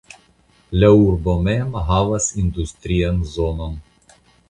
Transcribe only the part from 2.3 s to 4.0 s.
industrian zonon.